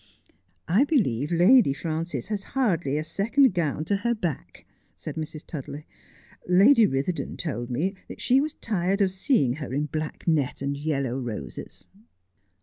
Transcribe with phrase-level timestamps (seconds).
[0.67, 4.65] 'I believe Lady Frances has hardly a second gown to her back,'
[4.97, 5.45] said Mrs.
[5.45, 5.85] Tudley;'
[6.59, 10.75] Lady Ritherdon told me that she was tired of seeing her in black net and
[10.75, 11.85] yellow roses.'